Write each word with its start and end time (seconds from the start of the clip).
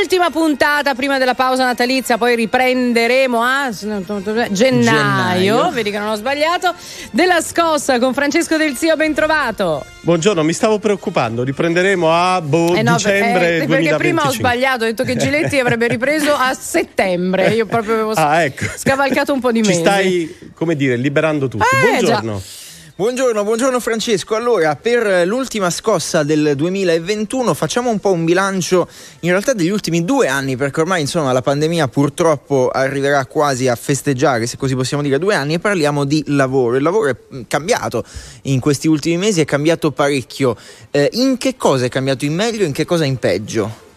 Ultima 0.00 0.30
puntata 0.30 0.94
prima 0.94 1.18
della 1.18 1.34
pausa 1.34 1.66
natalizia, 1.66 2.16
poi 2.16 2.34
riprenderemo 2.34 3.42
a 3.42 3.68
gennaio, 3.70 4.48
gennaio. 4.50 5.70
vedi 5.72 5.90
che 5.90 5.98
non 5.98 6.08
ho 6.08 6.14
sbagliato, 6.14 6.74
della 7.10 7.42
scossa 7.42 7.98
con 7.98 8.14
Francesco 8.14 8.56
Del 8.56 8.76
Zio, 8.76 8.96
ben 8.96 9.12
trovato. 9.12 9.84
Buongiorno, 10.00 10.42
mi 10.42 10.54
stavo 10.54 10.78
preoccupando, 10.78 11.42
riprenderemo 11.42 12.10
a 12.10 12.40
boh, 12.40 12.74
eh 12.74 12.82
no, 12.82 12.94
dicembre 12.94 13.58
eh, 13.58 13.66
Perché 13.66 13.94
prima 13.96 14.26
ho 14.26 14.32
sbagliato, 14.32 14.84
ho 14.84 14.86
detto 14.86 15.04
che 15.04 15.16
Giletti 15.16 15.58
avrebbe 15.60 15.86
ripreso 15.86 16.32
a 16.32 16.54
settembre, 16.54 17.48
io 17.50 17.66
proprio 17.66 17.92
avevo 17.92 18.12
ah, 18.12 18.42
ecco. 18.42 18.64
scavalcato 18.74 19.34
un 19.34 19.40
po' 19.40 19.52
di 19.52 19.60
mesi. 19.60 19.74
Ci 19.74 19.78
stai, 19.80 20.36
come 20.54 20.76
dire, 20.76 20.96
liberando 20.96 21.46
tutti. 21.46 21.62
Eh, 21.62 21.98
Buongiorno. 21.98 22.38
Già. 22.38 22.59
Buongiorno, 23.00 23.44
buongiorno 23.44 23.80
Francesco. 23.80 24.34
Allora, 24.34 24.76
per 24.76 25.26
l'ultima 25.26 25.70
scossa 25.70 26.22
del 26.22 26.52
2021 26.54 27.54
facciamo 27.54 27.88
un 27.88 27.98
po' 27.98 28.12
un 28.12 28.26
bilancio 28.26 28.86
in 29.20 29.30
realtà 29.30 29.54
degli 29.54 29.70
ultimi 29.70 30.04
due 30.04 30.28
anni, 30.28 30.54
perché 30.54 30.82
ormai 30.82 31.00
insomma 31.00 31.32
la 31.32 31.40
pandemia 31.40 31.88
purtroppo 31.88 32.68
arriverà 32.68 33.24
quasi 33.24 33.68
a 33.68 33.74
festeggiare, 33.74 34.46
se 34.46 34.58
così 34.58 34.74
possiamo 34.74 35.02
dire, 35.02 35.18
due 35.18 35.34
anni 35.34 35.54
e 35.54 35.58
parliamo 35.58 36.04
di 36.04 36.22
lavoro. 36.26 36.76
Il 36.76 36.82
lavoro 36.82 37.08
è 37.08 37.16
cambiato 37.48 38.04
in 38.42 38.60
questi 38.60 38.86
ultimi 38.86 39.16
mesi, 39.16 39.40
è 39.40 39.46
cambiato 39.46 39.92
parecchio. 39.92 40.54
Eh, 40.90 41.08
in 41.12 41.38
che 41.38 41.56
cosa 41.56 41.86
è 41.86 41.88
cambiato 41.88 42.26
in 42.26 42.34
meglio 42.34 42.64
e 42.64 42.66
in 42.66 42.72
che 42.72 42.84
cosa 42.84 43.06
in 43.06 43.16
peggio? 43.16 43.88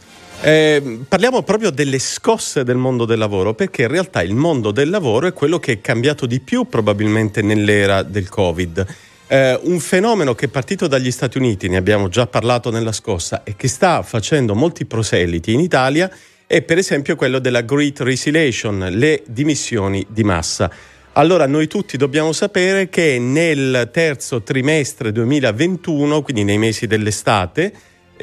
Eh, 0.45 0.99
parliamo 1.07 1.41
proprio 1.43 1.70
delle 1.70 1.99
scosse 1.99 2.65
del 2.65 2.75
mondo 2.75 3.05
del 3.05 3.17
lavoro, 3.17 3.53
perché 3.53 3.84
in 3.84 3.88
realtà 3.88 4.21
il 4.21 4.35
mondo 4.35 4.71
del 4.71 4.89
lavoro 4.89 5.27
è 5.27 5.31
quello 5.31 5.57
che 5.57 5.71
è 5.71 5.79
cambiato 5.79 6.25
di 6.25 6.41
più 6.41 6.67
probabilmente 6.67 7.41
nell'era 7.41 8.03
del 8.03 8.27
Covid. 8.27 8.85
Eh, 9.27 9.57
un 9.63 9.79
fenomeno 9.79 10.35
che 10.35 10.48
è 10.48 10.49
partito 10.49 10.87
dagli 10.87 11.11
Stati 11.11 11.37
Uniti, 11.37 11.70
ne 11.70 11.77
abbiamo 11.77 12.09
già 12.09 12.27
parlato 12.27 12.71
nella 12.71 12.91
scossa, 12.91 13.43
e 13.45 13.55
che 13.55 13.70
sta 13.70 14.01
facendo 14.01 14.53
molti 14.53 14.84
proseliti 14.84 15.53
in 15.53 15.61
Italia 15.61 16.11
è 16.45 16.62
per 16.62 16.77
esempio 16.77 17.15
quello 17.15 17.39
della 17.39 17.62
Great 17.62 18.01
Resiliation, 18.01 18.89
le 18.91 19.23
dimissioni 19.25 20.05
di 20.09 20.25
massa. 20.25 20.70
Allora 21.13 21.48
noi 21.48 21.68
tutti 21.68 21.96
dobbiamo 21.96 22.34
sapere 22.34 22.90
che 22.90 23.18
nel 23.18 23.90
terzo 23.93 24.41
trimestre 24.41 25.13
2021, 25.13 26.21
quindi 26.21 26.43
nei 26.43 26.57
mesi 26.57 26.85
dell'estate, 26.85 27.73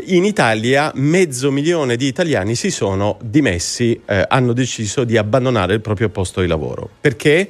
in 0.05 0.25
Italia 0.25 0.93
mezzo 0.95 1.51
milione 1.51 1.97
di 1.97 2.07
italiani 2.07 2.55
si 2.55 2.71
sono 2.71 3.19
dimessi, 3.23 4.01
eh, 4.07 4.25
hanno 4.29 4.53
deciso 4.53 5.05
di 5.05 5.17
abbandonare 5.17 5.75
il 5.75 5.81
proprio 5.81 6.09
posto 6.09 6.41
di 6.41 6.47
lavoro. 6.47 6.89
Perché? 7.01 7.49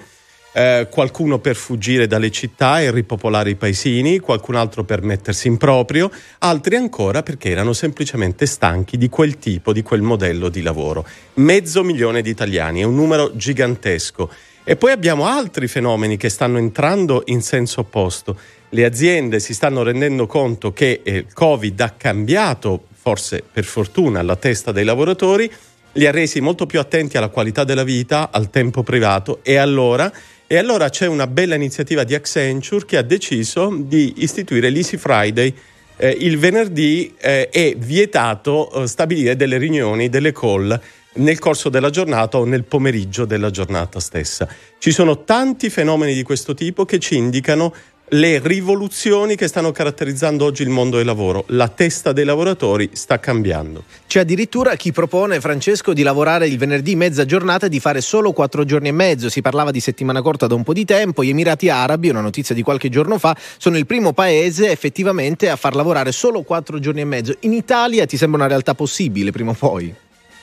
Eh, 0.52 0.88
qualcuno 0.90 1.38
per 1.38 1.54
fuggire 1.54 2.08
dalle 2.08 2.30
città 2.30 2.80
e 2.80 2.90
ripopolare 2.90 3.50
i 3.50 3.54
paesini, 3.54 4.18
qualcun 4.18 4.56
altro 4.56 4.82
per 4.82 5.02
mettersi 5.02 5.46
in 5.46 5.58
proprio, 5.58 6.10
altri 6.38 6.74
ancora 6.74 7.22
perché 7.22 7.50
erano 7.50 7.72
semplicemente 7.72 8.46
stanchi 8.46 8.96
di 8.96 9.08
quel 9.08 9.38
tipo, 9.38 9.72
di 9.72 9.82
quel 9.82 10.02
modello 10.02 10.48
di 10.48 10.62
lavoro. 10.62 11.06
Mezzo 11.34 11.84
milione 11.84 12.20
di 12.20 12.30
italiani, 12.30 12.80
è 12.80 12.84
un 12.84 12.96
numero 12.96 13.30
gigantesco. 13.36 14.28
E 14.64 14.76
poi 14.76 14.92
abbiamo 14.92 15.26
altri 15.26 15.68
fenomeni 15.68 16.16
che 16.16 16.28
stanno 16.28 16.58
entrando 16.58 17.22
in 17.26 17.42
senso 17.42 17.80
opposto 17.80 18.36
le 18.70 18.84
aziende 18.84 19.40
si 19.40 19.52
stanno 19.52 19.82
rendendo 19.82 20.26
conto 20.26 20.72
che 20.72 21.00
il 21.04 21.26
Covid 21.32 21.80
ha 21.80 21.90
cambiato, 21.90 22.86
forse 22.94 23.42
per 23.50 23.64
fortuna, 23.64 24.22
la 24.22 24.36
testa 24.36 24.72
dei 24.72 24.84
lavoratori, 24.84 25.50
li 25.92 26.06
ha 26.06 26.12
resi 26.12 26.40
molto 26.40 26.66
più 26.66 26.78
attenti 26.78 27.16
alla 27.16 27.28
qualità 27.28 27.64
della 27.64 27.82
vita, 27.82 28.30
al 28.30 28.48
tempo 28.50 28.82
privato 28.82 29.40
e 29.42 29.56
allora, 29.56 30.12
e 30.46 30.56
allora 30.56 30.88
c'è 30.88 31.06
una 31.06 31.26
bella 31.26 31.56
iniziativa 31.56 32.04
di 32.04 32.14
Accenture 32.14 32.84
che 32.86 32.96
ha 32.96 33.02
deciso 33.02 33.76
di 33.76 34.14
istituire 34.18 34.70
l'Easy 34.70 34.96
Friday. 34.96 35.52
Eh, 35.96 36.16
il 36.20 36.38
venerdì 36.38 37.14
eh, 37.18 37.48
è 37.48 37.74
vietato 37.76 38.70
eh, 38.70 38.86
stabilire 38.86 39.36
delle 39.36 39.58
riunioni, 39.58 40.08
delle 40.08 40.32
call 40.32 40.80
nel 41.12 41.38
corso 41.40 41.68
della 41.68 41.90
giornata 41.90 42.38
o 42.38 42.44
nel 42.44 42.64
pomeriggio 42.64 43.24
della 43.24 43.50
giornata 43.50 43.98
stessa. 43.98 44.48
Ci 44.78 44.92
sono 44.92 45.24
tanti 45.24 45.68
fenomeni 45.68 46.14
di 46.14 46.22
questo 46.22 46.54
tipo 46.54 46.84
che 46.84 47.00
ci 47.00 47.16
indicano 47.16 47.74
le 48.12 48.40
rivoluzioni 48.42 49.36
che 49.36 49.46
stanno 49.46 49.70
caratterizzando 49.70 50.44
oggi 50.44 50.62
il 50.62 50.68
mondo 50.68 50.96
del 50.96 51.06
lavoro. 51.06 51.44
La 51.48 51.68
testa 51.68 52.12
dei 52.12 52.24
lavoratori 52.24 52.90
sta 52.92 53.20
cambiando. 53.20 53.84
C'è 54.06 54.20
addirittura 54.20 54.74
chi 54.74 54.90
propone, 54.90 55.40
Francesco, 55.40 55.92
di 55.92 56.02
lavorare 56.02 56.48
il 56.48 56.58
venerdì 56.58 56.96
mezza 56.96 57.24
giornata 57.24 57.66
e 57.66 57.68
di 57.68 57.78
fare 57.78 58.00
solo 58.00 58.32
quattro 58.32 58.64
giorni 58.64 58.88
e 58.88 58.92
mezzo. 58.92 59.28
Si 59.28 59.40
parlava 59.40 59.70
di 59.70 59.78
settimana 59.78 60.22
corta 60.22 60.48
da 60.48 60.54
un 60.54 60.64
po' 60.64 60.72
di 60.72 60.84
tempo. 60.84 61.22
Gli 61.22 61.28
Emirati 61.28 61.68
Arabi, 61.68 62.08
una 62.08 62.20
notizia 62.20 62.54
di 62.54 62.62
qualche 62.62 62.88
giorno 62.88 63.18
fa, 63.18 63.36
sono 63.58 63.76
il 63.76 63.86
primo 63.86 64.12
paese 64.12 64.70
effettivamente 64.70 65.48
a 65.48 65.56
far 65.56 65.76
lavorare 65.76 66.10
solo 66.10 66.42
quattro 66.42 66.80
giorni 66.80 67.02
e 67.02 67.04
mezzo. 67.04 67.36
In 67.40 67.52
Italia 67.52 68.06
ti 68.06 68.16
sembra 68.16 68.40
una 68.40 68.48
realtà 68.48 68.74
possibile 68.74 69.30
prima 69.30 69.52
o 69.52 69.54
poi? 69.54 69.94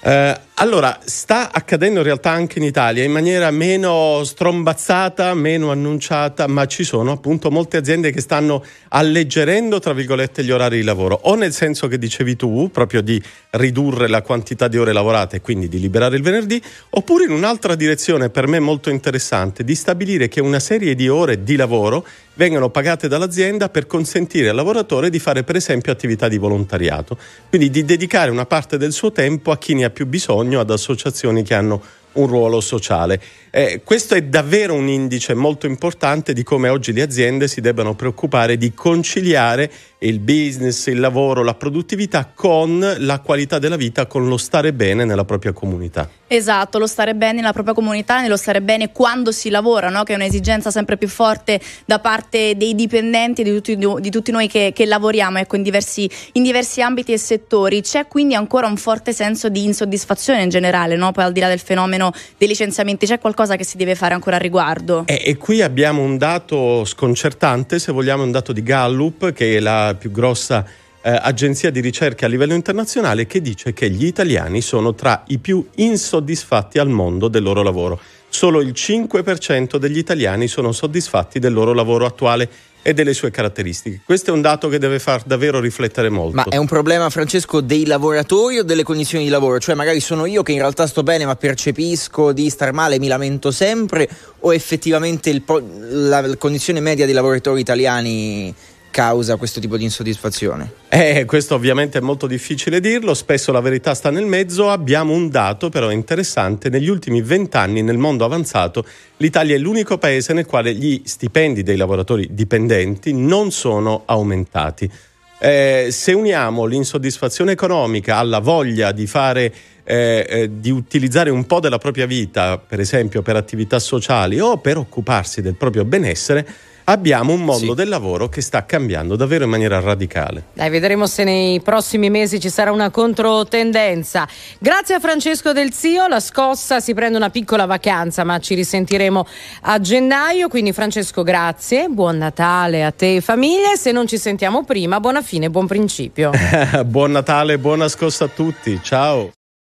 Eh, 0.07 0.39
allora, 0.53 0.99
sta 1.03 1.51
accadendo 1.51 1.99
in 1.99 2.05
realtà 2.05 2.31
anche 2.31 2.59
in 2.59 2.63
Italia 2.63 3.03
in 3.03 3.11
maniera 3.11 3.51
meno 3.51 4.23
strombazzata, 4.23 5.33
meno 5.33 5.69
annunciata, 5.69 6.47
ma 6.47 6.65
ci 6.65 6.85
sono 6.85 7.11
appunto 7.11 7.51
molte 7.51 7.75
aziende 7.75 8.11
che 8.11 8.21
stanno 8.21 8.63
alleggerendo, 8.87 9.79
tra 9.79 9.91
virgolette, 9.91 10.45
gli 10.45 10.51
orari 10.51 10.77
di 10.77 10.83
lavoro, 10.83 11.19
o 11.23 11.35
nel 11.35 11.51
senso 11.51 11.89
che 11.89 11.97
dicevi 11.97 12.37
tu, 12.37 12.69
proprio 12.71 13.01
di 13.01 13.21
ridurre 13.51 14.07
la 14.07 14.21
quantità 14.21 14.69
di 14.69 14.77
ore 14.77 14.93
lavorate 14.93 15.35
e 15.35 15.41
quindi 15.41 15.67
di 15.67 15.77
liberare 15.77 16.15
il 16.15 16.23
venerdì, 16.23 16.61
oppure 16.91 17.25
in 17.25 17.31
un'altra 17.31 17.75
direzione 17.75 18.29
per 18.29 18.47
me 18.47 18.59
molto 18.59 18.89
interessante, 18.89 19.65
di 19.65 19.75
stabilire 19.75 20.29
che 20.29 20.39
una 20.39 20.61
serie 20.61 20.95
di 20.95 21.09
ore 21.09 21.43
di 21.43 21.57
lavoro 21.57 22.05
vengano 22.37 22.69
pagate 22.69 23.07
dall'azienda 23.07 23.67
per 23.67 23.87
consentire 23.87 24.49
al 24.49 24.55
lavoratore 24.55 25.09
di 25.09 25.19
fare 25.19 25.43
per 25.43 25.57
esempio 25.57 25.91
attività 25.91 26.27
di 26.27 26.37
volontariato, 26.37 27.17
quindi 27.49 27.69
di 27.69 27.83
dedicare 27.83 28.31
una 28.31 28.45
parte 28.45 28.77
del 28.77 28.93
suo 28.93 29.11
tempo 29.11 29.51
a 29.51 29.57
chi 29.57 29.73
ne 29.73 29.83
ha 29.83 29.89
più 29.89 30.05
bisogno, 30.05 30.59
ad 30.59 30.69
associazioni 30.69 31.43
che 31.43 31.55
hanno 31.55 31.81
un 32.17 32.27
ruolo 32.27 32.61
sociale. 32.61 33.19
Eh, 33.49 33.81
questo 33.83 34.13
è 34.13 34.21
davvero 34.21 34.73
un 34.73 34.87
indice 34.87 35.33
molto 35.33 35.65
importante 35.65 36.33
di 36.33 36.43
come 36.43 36.69
oggi 36.69 36.93
le 36.93 37.01
aziende 37.01 37.47
si 37.47 37.61
debbano 37.61 37.95
preoccupare 37.95 38.57
di 38.57 38.73
conciliare 38.73 39.71
il 39.99 40.19
business, 40.19 40.87
il 40.87 40.99
lavoro, 40.99 41.43
la 41.43 41.55
produttività 41.55 42.31
con 42.33 42.95
la 42.99 43.19
qualità 43.19 43.57
della 43.57 43.77
vita, 43.77 44.05
con 44.05 44.27
lo 44.27 44.37
stare 44.37 44.73
bene 44.73 45.05
nella 45.05 45.25
propria 45.25 45.53
comunità. 45.53 46.07
Esatto, 46.29 46.77
lo 46.77 46.87
stare 46.87 47.15
bene 47.15 47.39
nella 47.39 47.53
propria 47.53 47.73
comunità, 47.73 48.21
nello 48.21 48.35
stare 48.35 48.61
bene 48.61 48.91
quando 48.91 49.31
si 49.31 49.49
lavora, 49.49 49.89
no? 49.89 50.03
che 50.03 50.11
è 50.11 50.15
un'esigenza 50.15 50.69
sempre 50.69 50.97
più 50.97 51.07
forte 51.07 51.59
da 51.85 51.99
parte 51.99 52.57
dei 52.57 52.75
dipendenti 52.75 53.41
e 53.41 53.43
di 53.45 53.53
tutti, 53.53 53.77
di 53.77 54.11
tutti 54.11 54.31
noi 54.31 54.47
che, 54.47 54.71
che 54.75 54.85
lavoriamo 54.85 55.39
ecco, 55.39 55.55
in, 55.55 55.63
diversi, 55.63 56.09
in, 56.33 56.43
diversi, 56.43 56.81
ambiti 56.81 57.13
e 57.13 57.17
settori. 57.17 57.81
C'è 57.81 58.07
quindi 58.07 58.35
ancora 58.35 58.67
un 58.67 58.75
forte 58.75 59.13
senso 59.13 59.47
di 59.47 59.63
insoddisfazione 59.63 60.43
in 60.43 60.49
generale, 60.49 60.97
no? 60.97 61.11
poi 61.13 61.23
al 61.23 61.31
di 61.31 61.39
là 61.39 61.47
del 61.47 61.59
fenomeno 61.59 62.06
dei 62.37 62.47
licenziamenti, 62.47 63.05
c'è 63.05 63.19
qualcosa 63.19 63.55
che 63.55 63.63
si 63.63 63.77
deve 63.77 63.95
fare 63.95 64.13
ancora 64.13 64.35
a 64.35 64.39
riguardo? 64.39 65.03
E, 65.05 65.21
e 65.23 65.37
qui 65.37 65.61
abbiamo 65.61 66.01
un 66.01 66.17
dato 66.17 66.85
sconcertante, 66.85 67.79
se 67.79 67.91
vogliamo, 67.91 68.23
un 68.23 68.31
dato 68.31 68.53
di 68.53 68.63
Gallup, 68.63 69.31
che 69.33 69.57
è 69.57 69.59
la 69.59 69.95
più 69.97 70.11
grossa 70.11 70.65
eh, 71.01 71.09
agenzia 71.21 71.71
di 71.71 71.79
ricerca 71.79 72.25
a 72.25 72.29
livello 72.29 72.53
internazionale, 72.53 73.25
che 73.25 73.41
dice 73.41 73.73
che 73.73 73.89
gli 73.89 74.05
italiani 74.05 74.61
sono 74.61 74.93
tra 74.93 75.23
i 75.27 75.37
più 75.37 75.65
insoddisfatti 75.75 76.79
al 76.79 76.89
mondo 76.89 77.27
del 77.27 77.43
loro 77.43 77.63
lavoro. 77.63 77.99
Solo 78.29 78.61
il 78.61 78.73
5% 78.75 79.77
degli 79.77 79.97
italiani 79.97 80.47
sono 80.47 80.71
soddisfatti 80.71 81.39
del 81.39 81.53
loro 81.53 81.73
lavoro 81.73 82.05
attuale 82.05 82.49
e 82.87 82.93
delle 82.93 83.13
sue 83.13 83.31
caratteristiche. 83.31 83.99
Questo 84.05 84.29
è 84.29 84.33
un 84.33 84.41
dato 84.41 84.69
che 84.69 84.77
deve 84.79 84.99
far 84.99 85.23
davvero 85.25 85.59
riflettere 85.59 86.09
molto. 86.09 86.35
Ma 86.35 86.45
è 86.45 86.55
un 86.55 86.67
problema, 86.67 87.09
Francesco, 87.09 87.59
dei 87.59 87.85
lavoratori 87.85 88.59
o 88.59 88.63
delle 88.63 88.83
condizioni 88.83 89.25
di 89.25 89.29
lavoro? 89.29 89.59
Cioè, 89.59 89.75
magari 89.75 89.99
sono 89.99 90.25
io 90.25 90.41
che 90.41 90.53
in 90.53 90.59
realtà 90.59 90.87
sto 90.87 91.03
bene, 91.03 91.25
ma 91.25 91.35
percepisco 91.35 92.31
di 92.31 92.49
star 92.49 92.71
male 92.71 92.95
e 92.95 92.99
mi 92.99 93.07
lamento 93.07 93.51
sempre, 93.51 94.07
o 94.39 94.53
effettivamente 94.53 95.29
il, 95.29 95.43
la, 95.45 96.21
la 96.21 96.37
condizione 96.37 96.79
media 96.79 97.03
dei 97.03 97.13
lavoratori 97.13 97.59
italiani 97.59 98.55
causa 98.97 99.35
questo 99.35 99.59
tipo 99.59 99.77
di 99.77 99.83
insoddisfazione? 99.83 100.71
Eh, 100.89 101.25
questo 101.25 101.53
ovviamente 101.53 101.99
è 101.99 102.01
molto 102.01 102.25
difficile 102.25 102.79
dirlo, 102.79 103.13
spesso 103.13 103.51
la 103.51 103.59
verità 103.59 103.93
sta 103.93 104.09
nel 104.09 104.25
mezzo. 104.25 104.71
Abbiamo 104.71 105.13
un 105.13 105.29
dato 105.29 105.69
però 105.69 105.91
interessante, 105.91 106.69
negli 106.69 106.89
ultimi 106.89 107.21
vent'anni 107.21 107.83
nel 107.83 107.99
mondo 107.99 108.25
avanzato 108.25 108.83
l'Italia 109.17 109.53
è 109.53 109.59
l'unico 109.59 109.99
paese 109.99 110.33
nel 110.33 110.47
quale 110.47 110.73
gli 110.73 111.03
stipendi 111.05 111.61
dei 111.61 111.77
lavoratori 111.77 112.29
dipendenti 112.31 113.13
non 113.13 113.51
sono 113.51 114.01
aumentati. 114.05 114.89
Eh, 115.37 115.89
se 115.91 116.13
uniamo 116.13 116.65
l'insoddisfazione 116.65 117.51
economica 117.51 118.15
alla 118.15 118.39
voglia 118.39 118.91
di 118.93 119.05
fare 119.05 119.53
eh, 119.83 120.25
eh, 120.27 120.59
di 120.59 120.71
utilizzare 120.71 121.29
un 121.29 121.45
po' 121.45 121.59
della 121.59 121.77
propria 121.77 122.07
vita, 122.07 122.57
per 122.57 122.79
esempio 122.79 123.21
per 123.21 123.35
attività 123.35 123.77
sociali 123.77 124.39
o 124.39 124.57
per 124.57 124.77
occuparsi 124.77 125.43
del 125.43 125.53
proprio 125.53 125.85
benessere, 125.85 126.47
abbiamo 126.89 127.33
un 127.33 127.41
mondo 127.41 127.69
sì. 127.69 127.75
del 127.75 127.89
lavoro 127.89 128.29
che 128.29 128.41
sta 128.41 128.65
cambiando 128.65 129.15
davvero 129.15 129.43
in 129.43 129.49
maniera 129.49 129.79
radicale. 129.79 130.45
Dai, 130.53 130.69
vedremo 130.69 131.05
se 131.07 131.23
nei 131.23 131.61
prossimi 131.61 132.09
mesi 132.09 132.39
ci 132.39 132.49
sarà 132.49 132.71
una 132.71 132.89
controtendenza. 132.89 134.27
Grazie 134.59 134.95
a 134.95 134.99
Francesco 134.99 135.53
Del 135.53 135.73
Zio, 135.73 136.07
la 136.07 136.19
scossa 136.19 136.79
si 136.79 136.93
prende 136.93 137.17
una 137.17 137.29
piccola 137.29 137.65
vacanza, 137.65 138.23
ma 138.23 138.39
ci 138.39 138.55
risentiremo 138.55 139.25
a 139.61 139.79
gennaio, 139.79 140.47
quindi 140.47 140.73
Francesco 140.73 141.23
grazie, 141.23 141.87
buon 141.89 142.17
Natale 142.17 142.83
a 142.83 142.91
te 142.91 143.17
e 143.17 143.21
famiglia, 143.21 143.75
se 143.75 143.91
non 143.91 144.07
ci 144.07 144.17
sentiamo 144.17 144.63
prima, 144.63 144.99
buona 144.99 145.21
fine, 145.21 145.49
buon 145.49 145.67
principio. 145.67 146.31
buon 146.85 147.11
Natale, 147.11 147.57
buona 147.57 147.87
scossa 147.87 148.25
a 148.25 148.29
tutti, 148.29 148.79
ciao. 148.81 149.36